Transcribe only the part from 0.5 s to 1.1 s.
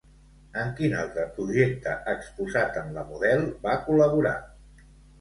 En quin